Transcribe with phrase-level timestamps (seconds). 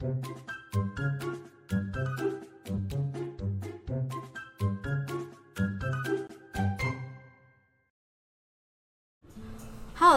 [0.00, 0.14] Hello，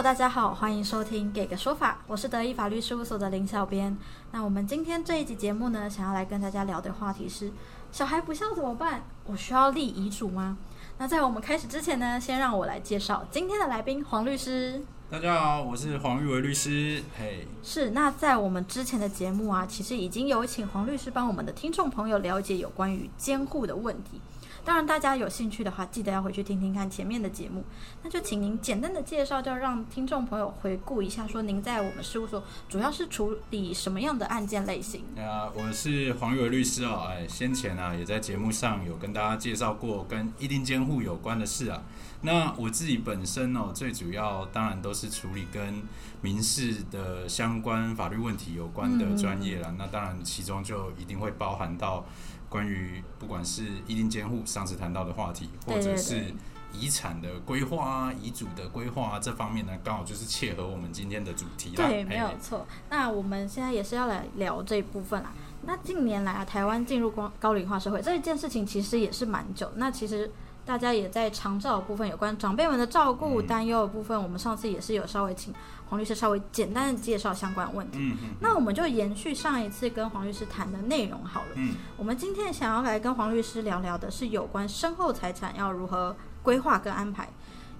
[0.00, 3.98] 大家好，欢迎收听《给个说法》，我是德意法律事务所的林小编。
[4.30, 7.50] 那我们今天这一集节目呢，想要来跟大家聊的话题是：
[7.90, 9.02] 小孩不孝怎么办？
[9.24, 10.58] 我需要立遗嘱吗？
[10.96, 14.80] 那在我们开始之前呢，先让我来介绍今天的来宾黄律师。
[15.12, 17.02] 大家好，我是黄玉维律师。
[17.18, 24.22] 嘿，是那在我们之前的节目啊，其实已经有请黄律师帮我们的听众朋友了解有关于监护的问题。
[24.64, 27.62] 当然，大家有兴趣的话，记得要回去听听看前面的节目。
[28.02, 35.04] 那就请您简单的介绍，就让听众朋友回顾一下，说您在我们事务所主要是处理什么样的案件类型？
[35.18, 37.08] 啊，我是黄玉维律师哦。
[37.10, 41.82] 哎，先前啊，也在节目上有跟大家介绍过跟一定监护有关的事啊。
[42.22, 45.82] 那我自己本身哦，最主要当然都是处理跟
[46.20, 49.74] 民事的相关法律问题有关的专业了。
[49.78, 52.04] 那当然，其中就一定会包含到。
[52.48, 56.34] 关于不管是一定监护上次谈到的话题，或者是
[56.70, 61.88] 遗产的规划啊、遗嘱的规划啊这方面呢，刚好就是切合我们今天的主题啦。
[61.88, 62.66] 对，没有错。
[62.90, 65.32] 那我们现在也是要来聊这一部分啦。
[65.62, 69.72] 那近年来啊，台湾进入高高龄化社会这一件事情，其实也是蛮久。
[69.76, 70.30] 那其实。
[70.64, 75.52] 大家也在长照部分有关长辈们的照顾担忧的部分，我们上次也是有稍微请
[75.88, 77.98] 黄律师稍微简单的介绍相关问题。
[78.00, 78.28] 嗯嗯。
[78.40, 81.48] 那我们就延续上一次跟黄律师谈的内容好了。
[81.56, 81.74] 嗯。
[81.96, 87.28] 我们今天想要来跟黄律师聊聊的是有关身后财产要如何规划跟安排，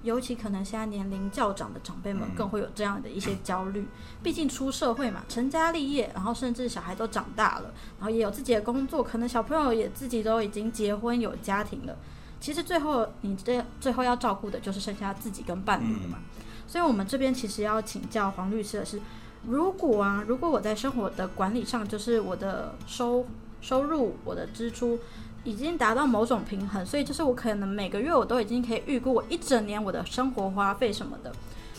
[0.02, 3.86] 尤其可能现在年龄较长的长辈们更会有这样的一些焦虑。
[4.24, 11.96] 毕竟出社会嘛，成家立业，然后甚至小孩都长大了，然后也有自己的工作，可能小朋友也自己都已经结婚有家庭了。
[12.42, 16.18] 其实最后，你这最后要照顾的就是剩下自己跟伴侣了嘛。
[16.66, 19.00] 所以，我们这边其实要请教黄律师的是，
[19.46, 23.24] 如果啊，如果我在生活的管理上，就是我的收
[23.60, 24.98] 收入、我的支出
[25.44, 31.32] 已经达到某种平衡，所以就是我可能每个月我都已经可以预估我一整年我的生活花费什么的，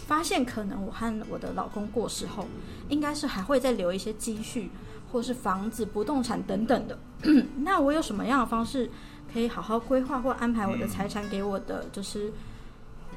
[0.08, 2.48] 发现可能我和我的老公过世后，
[2.88, 4.72] 应该是还会再留一些积蓄，
[5.12, 6.98] 或是房子、不动产等等的。
[7.64, 8.90] 那我有什么样的方式？
[9.34, 12.32] 可以好好规划或安排我的财产给我的，就是，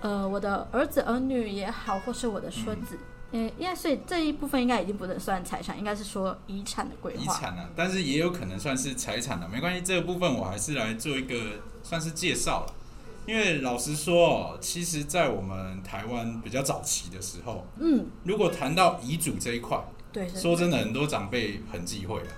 [0.00, 2.99] 呃，我的儿子儿女也好，或是我的孙子，
[3.32, 7.22] 嗯，因为所以这一部分应该已经不能算财产，应该是说遗产的规划。
[7.22, 11.37] 遗产啊，但是也有可能算是财产的，没关系，这个部分我还是来做一个
[11.82, 12.75] 算是介绍了。
[13.27, 19.78] 因为老实说，其实，在我们台湾比较早期的时候，嗯，如果谈到遗嘱这一块，
[20.12, 22.28] 对，说真的，很多长辈很忌讳的，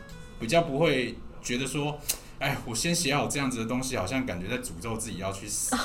[0.41, 1.97] 比较不会觉得说。
[2.39, 5.77] 哎，我先写好这样子的东西，好像感觉在诅咒自己要去死。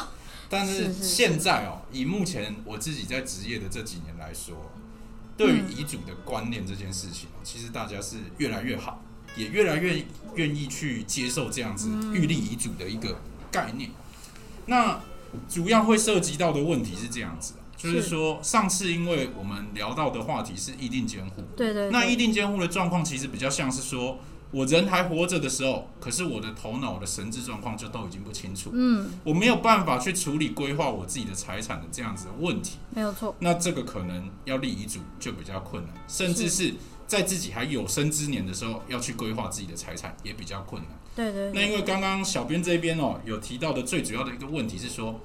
[0.49, 4.71] 但是现在哦，以目前我自己在职业的这几年来说，
[5.35, 9.01] 对于遗嘱的观念这件事情，其实大家是越来越好，
[9.35, 10.05] 也越来越
[10.35, 13.19] 愿意去接受这样子预立遗嘱的一个
[13.51, 13.89] 概念。
[14.67, 15.01] 那
[15.49, 24.19] 主要会涉及到的问题是这样子，就是说上次因为我们聊到的话题是议定监护，对对，那议定监护的状况其实比较像是说。
[24.53, 28.69] 我人还活着的时候，可是我的头脑的神智状况就都已经不清楚。
[28.71, 32.77] 嗯，我没有办法去处理规划我自己的财产的这样子的问题。
[32.91, 33.35] 没有错。
[33.39, 36.75] 那这个可能要立遗嘱就比较困难，甚至是
[37.07, 40.91] 在自己还有生之年的时候要去规划自己的财产也比较困难。
[41.15, 41.51] 对对。
[41.51, 45.19] 那因为刚刚小编这边哦有提到的最主要的一个问题是说，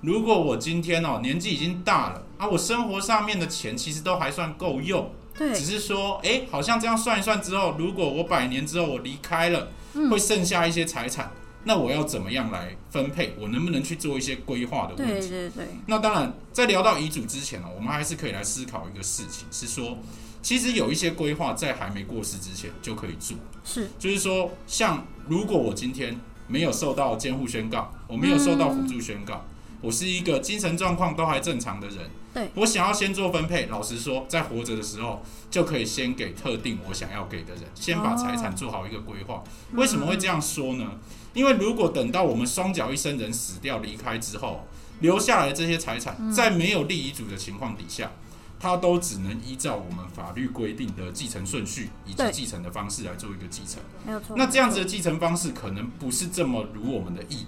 [0.00, 5.12] 如果我今天哦年纪已经大了啊，我生活上面的钱其实都还算够用。
[5.36, 9.68] 对，只是说，哎，好像这样算一算之后，如果我百年之后我离开了，
[10.10, 11.30] 会剩下一些财产，
[11.64, 13.34] 那我要怎么样来分配？
[13.40, 15.28] 我能不能去做一些规划的问题？
[15.28, 15.66] 对对对。
[15.86, 19.98] 那当然，在聊到遗嘱之前呢，我们还是可以来思考一个事情，是说，
[20.42, 23.36] 其实有一些规划在还没过世之前就可以做。
[23.64, 29.44] 是，就是说，像如果我今天没有受到监护宣告，我没有受到辅助宣告。
[29.84, 31.98] 我是一个精神状况都还正常的人，
[32.32, 33.66] 对我想要先做分配。
[33.66, 39.44] 老实说，在活着的时候就可以先给特定我想要给的人，先把财产做好一个规划。
[39.74, 40.92] 为什么会这样说呢？
[41.34, 44.66] 因为如果等到我们双脚一生人死掉离开之后，
[45.00, 48.10] 留下来的这些财产，在没有立遗嘱的情况底下，
[48.58, 53.82] 它都只能依照我们法律规定的继承顺序以及继承的方式来做一个继承。
[54.06, 54.34] 没有错。
[54.34, 57.44] 那这样子的继承方式可能不是这么如我们的意。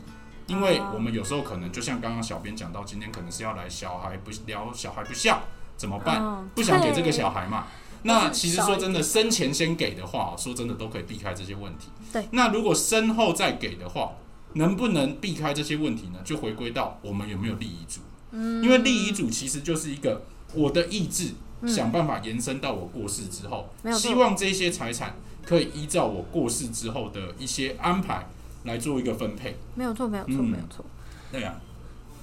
[0.46, 5.42] 因为我们有时候可能就像刚刚小编讲到，今天可能是要来小孩不聊小孩不孝
[5.76, 6.48] 怎么办？
[6.54, 7.66] 不想给这个小孩嘛？
[8.02, 11.88] 那其实说真的，生前先给的话，说真的都可以避开这些问题。
[12.12, 12.28] 对。
[12.30, 14.12] 那如果身后再给的话，
[14.52, 16.20] 能不能避开这些问题呢？
[16.24, 18.00] 就回归到我们有没有立遗嘱？
[18.30, 18.62] 嗯。
[18.62, 20.22] 因为立遗嘱其实就是一个
[20.54, 21.32] 我的意志，
[21.66, 28.28] 想办法延伸到我过世之后，希望这些财产可以依照我过世之后的一些安排
[28.66, 29.56] 来做一个分配。
[29.74, 30.84] 没有错，没有错，嗯没有错。
[31.32, 31.54] 对啊，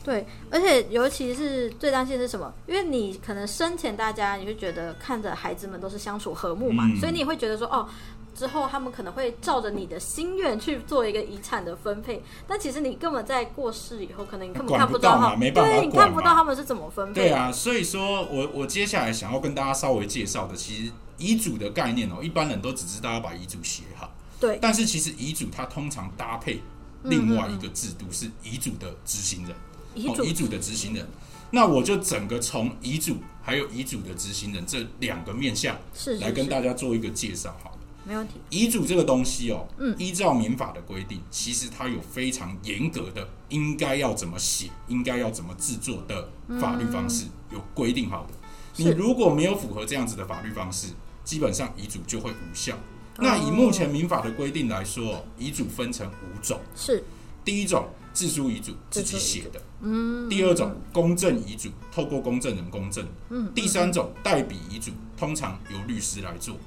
[0.04, 2.54] 对，而且尤其是最担心的是什么？
[2.68, 7.88] 因为你可能生前大家你会觉得看着孩子们都是相处和睦嘛，嗯所以你会觉得说哦。
[8.36, 17.22] 之后，他们可能会照着你的心愿去做一个遗产的分配，但其实你根本在过世以后，可能你根本看不到他们，到嘛没办法对你看不到他们是怎么分配。
[17.26, 24.12] 对，啊，所以说我我接下来想要跟大家稍微介绍的，其实遗嘱的概念哦，一般人都只知道要把遗嘱写好，
[24.44, 26.60] 对，但是其实遗嘱它通常搭配
[27.04, 29.56] 另外一个制度是遗嘱的执行人，
[29.96, 31.08] 遗嘱哦、遗嘱的执行人。
[31.52, 37.78] 那我就整个从遗嘱还有遗嘱的执行人这两个面向是，来跟大家做一个介绍好了。
[38.04, 38.34] 没问题。
[38.50, 46.28] 遗嘱这个东西哦，嗯依照民法的规定，其实它有非常严格的应该要怎么写，应该要怎么制作的
[46.60, 48.34] 法律方式，有规定好的。
[48.76, 50.88] 你如果没有符合这样子的法律方式，
[51.24, 52.78] 基本上遗嘱就会无效。
[53.18, 57.04] 哦那以目前民法的规定来说，遗嘱分成五种，是，
[57.46, 63.06] 第一种自书遗嘱自己写的，嗯，第二种公证遗嘱，透过公证人公证。
[63.30, 66.58] 嗯，第三种代笔遗嘱，通常由律师来做。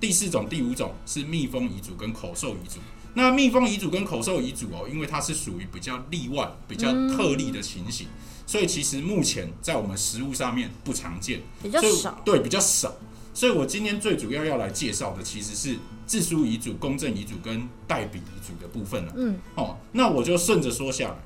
[0.00, 2.80] 第四种、第五种是密封遗嘱跟口授遗嘱。
[3.14, 8.08] 那密封遗嘱跟口授遗嘱哦，因为它是属于比较例外、比较特例的情形，
[8.46, 12.92] 所以其实目前在我们实务上面不常见，比较少，对，比较少。
[13.34, 15.76] 所以我今天最主要要来介绍的其实是
[16.06, 19.12] 自书遗嘱、公证遗嘱跟代笔遗嘱的部分了。
[19.16, 21.16] 嗯，哦，那我就顺着说下来。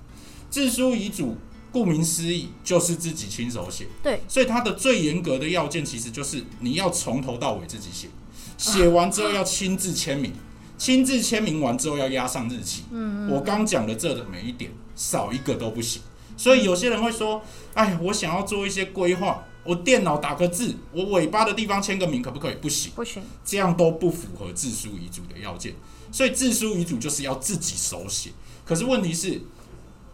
[0.48, 1.36] 自书遗嘱
[1.72, 8.08] 顾名思义就是自己亲手写，对，所以它的最严格的要件其实就是你要从头到尾自己写，
[8.56, 10.32] 写完之后要亲自签名，
[10.78, 12.84] 亲自签名完之后要压上日期。
[12.92, 16.00] 嗯，我刚讲的这的每一点少一个都不行。
[16.38, 17.42] 所以有些人会说
[17.72, 22.54] ：“哎，我想要做一些规划，我电脑打个字，我尾巴的地方签个名，可不可以？
[22.56, 25.74] 不行。”不行，这样都不符合自书遗嘱的要件。
[26.12, 28.30] 所以自书遗嘱就是要自己手写。
[28.64, 29.40] 可是问题是，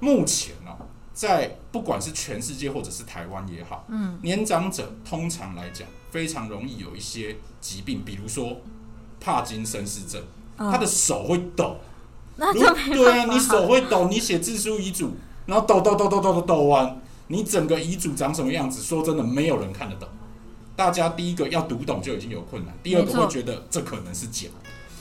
[0.01, 8.57] 目前哦，在不管是全世界或者是台湾也好，嗯，年长者通常来讲非常容易有一些疾病，比如说
[9.21, 10.23] 帕金森氏症，
[10.57, 11.77] 他的手会抖。
[12.35, 15.15] 如那就对啊，你手会抖，你写自书遗嘱，
[15.45, 17.02] 然后抖抖抖抖抖抖抖完，
[17.33, 18.83] 你整个遗嘱长什么样子？
[18.83, 20.07] 说真的，没有人看得懂。
[20.77, 24.49] 大家第一个要读懂就已经有困难，第二个会觉得这可能是假，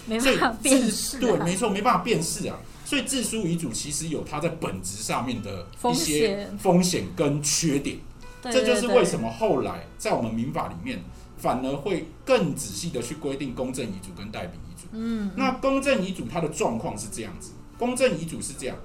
[0.05, 2.57] 没所以办法辨识、啊，对，没错，没办法辨识啊。
[2.85, 7.97] 所以自书遗嘱其实有它在本质上面的一些风险跟缺点，
[8.41, 11.03] 对这就是为什么后来在我们民法里面
[11.37, 14.87] 反而会更仔细的去规定公证遗嘱跟代笔遗嘱。
[14.93, 18.77] 嗯，那公证遗嘱它的状况是这样子，公证遗嘱是这样，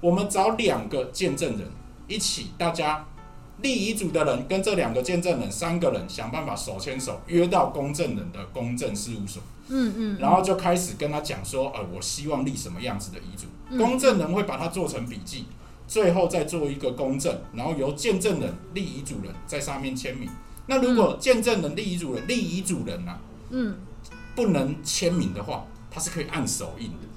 [0.00, 1.68] 我们找两个见证人
[2.08, 3.06] 一起，大家
[3.62, 13.78] 立遗嘱的人跟这两个见证人三个人想办法手牵手约到公证人的公证事务所，嗯嗯，然后就开始跟他讲说，呃，我希望立什么样子的遗嘱，嗯。
[13.78, 15.44] 公证人会把它做成笔记，
[15.86, 20.28] 最后再做一个公证，然后由见证人立遗嘱人在上面签名。
[20.66, 23.18] 那如果见证人立遗嘱人立遗嘱人啊，
[23.50, 23.76] 嗯，
[24.34, 27.08] 不能签名的话，他是可以按手印的。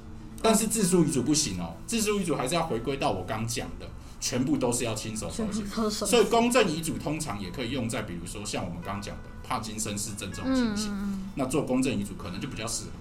[0.41, 3.85] 但是自书遗嘱不行哦，自书遗嘱还是要回归到我刚讲的，
[4.21, 5.65] 全部都是要亲手手写
[6.05, 12.91] 所以公证遗嘱通常也可以用在，比如说像我们刚讲的帕金森氏症这种情形，嗯那做公证遗嘱可能就比较适合。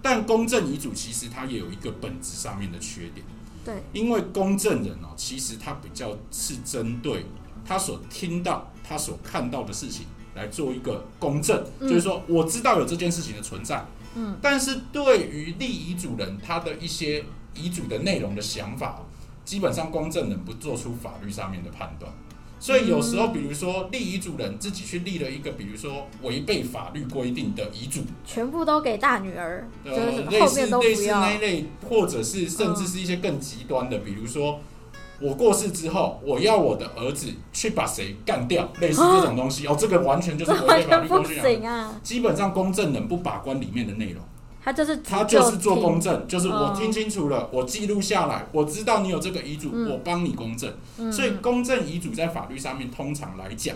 [0.00, 3.26] 但公证遗嘱其实它也有一个本质上面的缺点，
[3.64, 7.26] 对，因为公证人哦，其实他比较是针对
[7.66, 10.06] 他所听到、他所看到的事情
[10.36, 11.88] 来做一个公证，嗯。
[11.88, 19.02] 就是说我知道有这件事情的存在，嗯，但是对于立遗嘱人他的一些遗嘱的内容的想法，
[19.48, 22.12] 基本上公证人不做出法律上面的判断。
[22.60, 34.60] 所以有时候，比如说立遗嘱人自己去立了一个，比如说违背法律规定的遗嘱，全部都给大女儿，就呃，类似类似那一类，或者是甚至是一些更极端的，比如说
[35.18, 39.66] 我过世之后，我要我的儿子去把谁干掉，类似这种东西。
[39.66, 41.98] 哦，这个完全就是违完背法律规定啊！
[42.02, 44.22] 基本上公证人不把关里面的内容，
[44.62, 50.70] 他就是他就是做公证，就是我嗯听清楚了，我记录下来，我知道你有这个遗嘱，嗯我帮你公证。
[50.98, 53.74] 嗯所以公证遗嘱在法律上面通常来讲，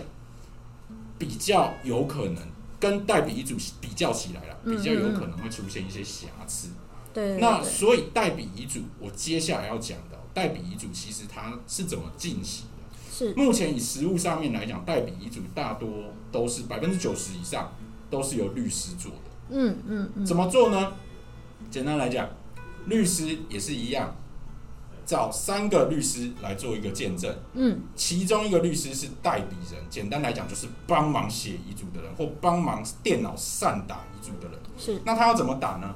[1.17, 2.37] 比较有可能
[2.79, 6.69] 跟代笔遗嘱比较起来了，嗯比较有可能会出现一些瑕疵。
[7.13, 12.97] 对对对那所以代笔遗嘱，我接下来要讲的代笔遗嘱，其实它是怎么进行的？
[13.11, 15.89] 是目前以实务上面来讲，代笔遗嘱大多
[16.31, 17.71] 都是百分之九十以上
[18.09, 19.22] 都是由律师做的。
[19.53, 20.93] 嗯嗯嗯，怎么做呢？
[21.69, 22.27] 简单来讲，
[22.87, 24.15] 律师也是一样，
[25.05, 34.59] 找三个律师来做一个见证，嗯，其中一个律师是代理人，简单来讲就是帮忙写遗嘱的人或帮忙电脑善打遗嘱的人。
[34.77, 35.95] 是，那他要怎么打呢？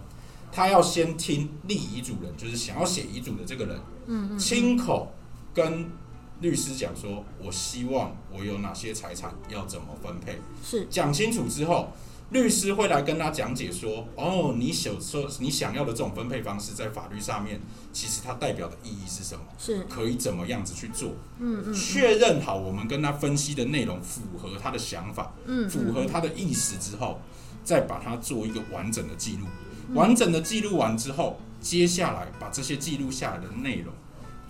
[0.52, 5.12] 他要先听立遗嘱人，就是想要写遗嘱的这个人，嗯嗯，亲口
[5.54, 5.92] 跟
[6.40, 10.88] 律师讲说，我希望我有哪些财产要怎么分配，是。
[10.90, 11.90] 讲清楚之后，
[12.31, 17.62] 律师会来跟他讲解说，哦，你想说你想要的这种分配方式，在法律上面
[17.93, 27.22] 其实它代表的意义是什么，是，可以怎么样子去做，嗯嗯，确认好我们跟他分析的内容符合他的想法，嗯，符合他的意思之后，
[27.63, 29.46] 再把它做一个完整的记录。
[29.93, 33.93] 完整的记录完之后，接下来把这些记录下来的内容，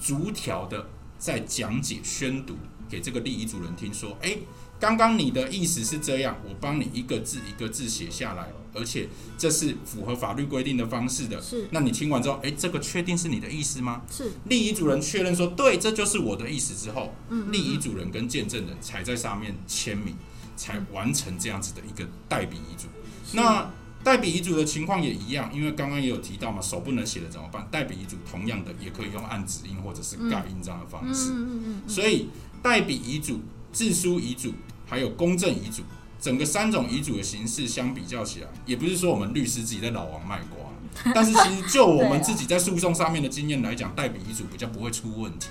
[0.02, 0.88] 逐条的
[1.20, 2.56] 再讲解宣读
[2.90, 4.40] 给这个利益主人听，说：诶，
[4.80, 11.42] 刚刚你的意思是这样，我帮你一个字一个字写下来，而且这是符合法律规定的方式的。
[11.42, 14.04] 是，那你听完之后，诶，这个确定是你的意思吗？
[14.12, 20.16] 是，立遗嘱人确认说对，这就是我的意思之后，嗯，立遗嘱人跟见证人才在上面签名，
[20.56, 22.88] 才完成这样子的一个代笔遗嘱。
[23.34, 23.72] 那
[24.04, 27.68] 代笔遗嘱的情况也一样，因为刚刚也有提到嘛，手不能写的怎么办？
[27.72, 31.32] 代笔遗嘱同样的也可以用按指印或者是盖印章的方式。
[31.32, 32.30] 嗯嗯嗯，所以
[32.62, 33.42] 代笔遗嘱、
[33.78, 34.52] 自书遗嘱
[34.88, 35.84] 还有公证遗嘱，
[36.20, 45.50] 整个三种遗嘱的形式相比较起来，也不是说我们律师自己在老王卖瓜， 但是其实就我们自己在诉讼上面的经验来讲，代笔遗嘱比较不会出问题。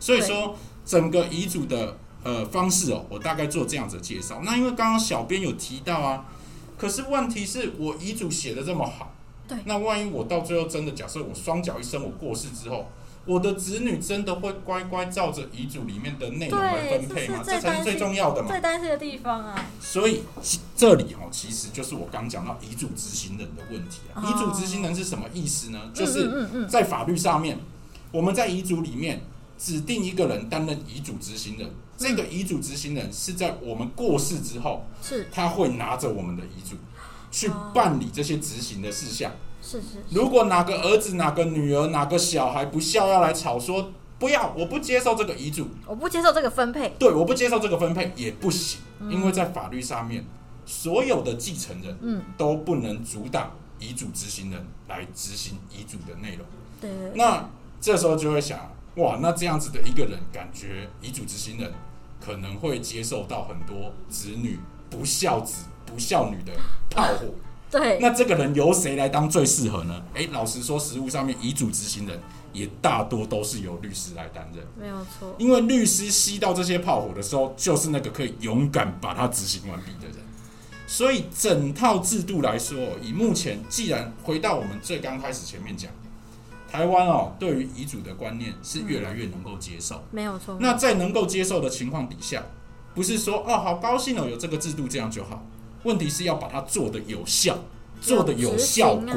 [0.00, 0.56] 所以说
[0.86, 4.40] 整个遗嘱的呃方式哦，我大概做这样子的介绍。
[4.42, 6.24] 那因为刚刚小编有提到啊。
[6.78, 9.14] 可是问题是我遗嘱写的这么好，
[9.48, 12.90] 对，那万一我到最后真的假设我双脚一伸，我过世之后，
[13.26, 17.42] 我的子女真的会乖乖照着遗嘱里面的内容来分配吗？
[17.44, 18.48] 这才是最重要的嘛。
[18.48, 19.66] 最担心的地方啊。
[19.80, 20.22] 所以
[20.76, 24.22] 这里哈，其实就是我刚讲到遗嘱执行人的问题啊。
[24.22, 25.90] 遗嘱执行人是什么意思呢？
[25.92, 27.58] 就是在法律上面，
[28.12, 29.20] 我们在遗嘱里面
[29.58, 31.68] 指定一个人担任遗嘱执行人。
[31.98, 36.76] 这个遗嘱执行人是在我们过世之后，是他会拿着我们的遗嘱
[37.30, 39.32] 去办理这些执行的事项。
[39.66, 39.86] 是是。
[40.10, 48.80] 如果哪个儿子、哪个女儿、哪个小孩不孝要来吵说不要，我不接受这个遗嘱，我不接受这个分配，对，我不接受这个分配也不行，
[49.10, 50.24] 因为在法律上面，
[50.64, 56.46] 所有的继承人嗯都不能阻挡遗嘱执行人来执行遗嘱的内容。
[56.80, 56.90] 对。
[57.14, 57.48] 那
[57.80, 58.58] 这时候就会想，
[58.96, 61.72] 哇，那这样子的一个人，感觉遗嘱执行人。
[62.18, 64.58] 可能会接受到很多子女
[64.90, 66.52] 不孝子、不孝女的
[66.90, 67.26] 炮火。
[67.70, 70.02] 对，那这个人由谁来当最适合呢？
[70.14, 72.20] 哎，老实说，实务上面遗嘱执行人
[72.52, 74.64] 也大多都是由律师来担任。
[74.80, 80.24] 没有错，因为律师吸到这些炮火的时候，就是那个可以勇敢把它执行完毕的人。
[80.86, 85.90] 所以整套制度来说，以目前，既然回到我们最刚开始前面讲。
[86.68, 90.58] 台湾哦，对于遗嘱的观念是越来越能够接受，没有错。
[90.60, 92.44] 那在能够接受的情况底下，
[92.92, 95.46] 不是说哦好高兴哦有这个制度这样就好，
[95.86, 97.56] 问题是要把它做的有效，
[98.00, 99.14] 做的有效果。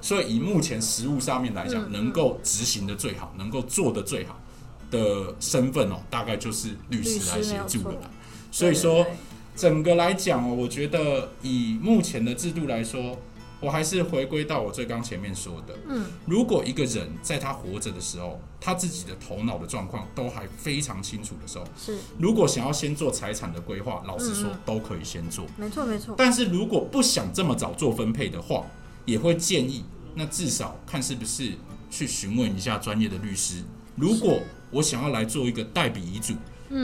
[0.00, 4.40] 所以以目前实务上面来讲，能够执行的最好，能够做的最好
[4.90, 7.96] 的身份哦，大概就是律师来协助了。
[8.50, 9.04] 所以说，
[9.54, 13.18] 整个来讲哦，我觉得以目前的制度来说。
[13.66, 26.14] 我还是回归到我最刚前面说的，嗯，如果一个人在他活着的时候，他自己的头脑的状况都还非常清楚的时候，是，如果想要先做财产的规划，老实说都可以先做，没错没错。
[26.16, 28.64] 但是如果不想这么早做分配的话，
[29.04, 31.54] 也会建议，那至少看是不是
[31.90, 33.64] 去询问一下专业的律师。
[33.96, 36.34] 如果我想要来做一个代笔遗嘱，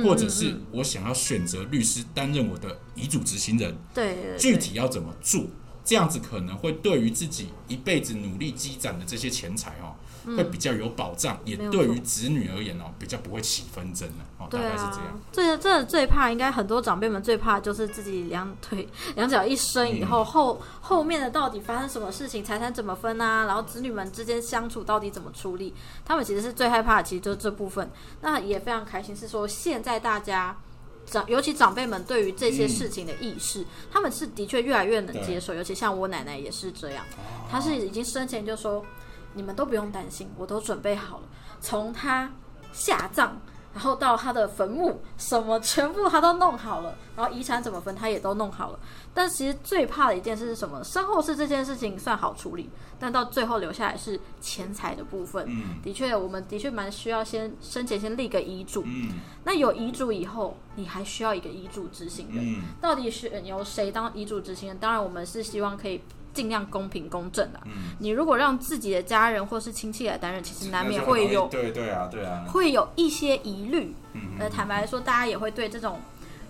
[0.02, 5.44] 或者是我想要选择律师担任我的遗嘱执行人，对，具体要怎么做？
[5.84, 9.94] 这样子可能会对于自己一辈子努力积攒的这些钱财哦，
[10.36, 15.20] 会比较有保障，也对于子女而言哦，比较不会起纷争了哦，大概是这样。
[15.32, 23.46] 这这最怕，应该很多长辈们最怕就是自己两腿两脚一伸以后，后后面的到底发生什么事情，财产怎么分啊？
[23.46, 25.74] 然后子女们之间相处到底怎么处理？
[26.04, 27.90] 他们其实是最害怕的，其实就是这部分。
[28.20, 30.56] 那也非常开心，是说现在大家。
[31.06, 35.54] 长，尤其长辈们对于这些事情的意识，他们是的确越来越能接受。
[35.54, 37.04] 尤其像我奶奶也是这样，
[37.50, 38.84] 她是已经生前就说
[39.34, 41.24] ：“你们都不用担心，我都准备好了。”
[41.60, 42.32] 从她
[42.72, 43.40] 下葬。
[43.74, 48.78] 然后到他的坟墓，什么全部他都弄好了，然后遗产怎么分他也都弄好了。
[49.14, 50.82] 但其实最怕的一件事是什么？
[50.84, 55.44] 身后事这件事情算好处理，但到最后留下来是钱财的部分。
[55.48, 58.82] 嗯，的确，我们的确蛮需要先生前先立个遗嘱。
[58.86, 59.12] 嗯，
[59.44, 62.44] 那有遗嘱以后，你还需要一个遗嘱执行人。
[62.44, 64.78] 嗯，到底是由谁当遗嘱执行人？
[64.78, 66.00] 当然，我们是希望可以
[66.32, 67.60] 尽量公平公正的。
[67.66, 73.94] 嗯，你如果让自己的家人或是亲戚来担任，其实难免会有对对啊，对啊，会有一些疑虑。
[74.14, 75.98] 嗯呃，坦白说，大家也会对这种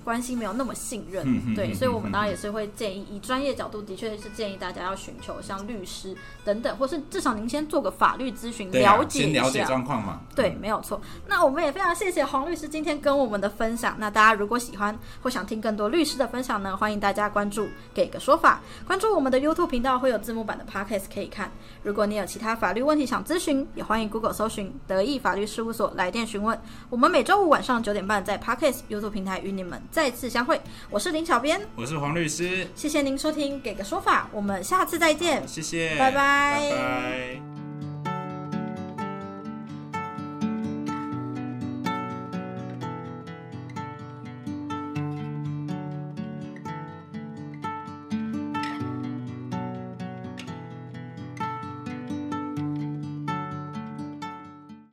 [0.05, 9.67] 关系没有那么信任，对，所以我们嗯当然也是会建议，以专业角度，的确是建议大家要寻求像律师等等，或是至少您先做个法律咨询，了解了解下。
[9.67, 10.21] 状况嘛。
[10.35, 11.01] 对，没有错。
[11.27, 13.97] 那我们也非常谢谢黄律师今天跟我们的分享。
[13.99, 21.53] 那大家如果喜欢或想听更多律师的分享呢，欢迎大家关注“给个说法”，关注我们的 YouTube 频道，会有字幕版的 Podcast 可以看。
[21.83, 26.59] 如果你有其他法律问题想咨询，也欢迎 Google 搜寻“德意法律事务所”来电询问。
[26.91, 30.61] 我们每周五晚上九点半在 Podcast YouTube 平台与你们再次相会。
[30.91, 35.47] 我是林小编，我是黄律师，谢谢您收听“给个说法”，我们下次再见。
[35.47, 37.52] 谢谢，拜拜拜拜。